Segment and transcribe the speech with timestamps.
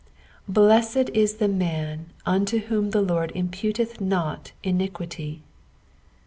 [0.49, 5.43] Bletted it th« man vnlc whom th« Lord impuUth not iniquity.